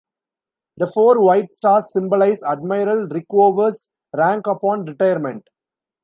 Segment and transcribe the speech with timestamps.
[0.77, 5.47] The four white stars symbolize Admiral Rickover's rank upon retirement.